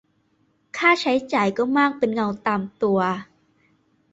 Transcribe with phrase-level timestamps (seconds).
[0.77, 2.99] ค่าใช้จ่ายก็มากเป็นเงาตามตัว